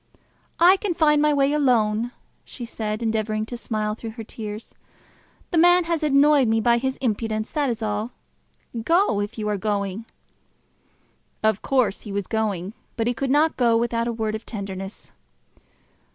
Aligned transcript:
"I 0.59 0.77
can 0.77 0.95
find 0.95 1.21
my 1.21 1.31
way 1.31 1.53
alone," 1.53 2.11
she 2.43 2.65
said, 2.65 3.03
endeavouring 3.03 3.45
to 3.45 3.55
smile 3.55 3.93
through 3.93 4.17
her 4.17 4.23
tears. 4.23 4.73
"The 5.51 5.59
man 5.59 5.83
has 5.83 6.01
annoyed 6.01 6.47
me 6.47 6.59
by 6.59 6.79
his 6.79 6.97
impudence, 6.97 7.51
that 7.51 7.69
is 7.69 7.83
all. 7.83 8.09
Go, 8.83 9.19
if 9.21 9.37
you 9.37 9.47
are 9.47 9.57
going." 9.59 10.05
Of 11.43 11.61
course 11.61 12.01
he 12.01 12.11
was 12.11 12.25
going; 12.25 12.73
but 12.97 13.05
he 13.05 13.13
could 13.13 13.29
not 13.29 13.57
go 13.57 13.77
without 13.77 14.07
a 14.07 14.11
word 14.11 14.33
of 14.33 14.43
tenderness. 14.43 15.11